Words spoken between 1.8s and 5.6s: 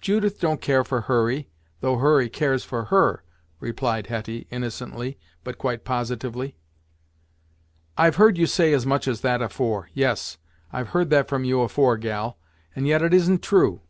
though Hurry cares for her," replied Hetty innocently, but